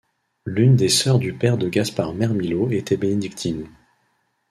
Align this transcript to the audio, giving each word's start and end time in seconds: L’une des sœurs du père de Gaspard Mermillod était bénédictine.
L’une 0.47 0.75
des 0.75 0.89
sœurs 0.89 1.19
du 1.19 1.31
père 1.31 1.59
de 1.59 1.69
Gaspard 1.69 2.15
Mermillod 2.15 2.71
était 2.71 2.97
bénédictine. 2.97 3.67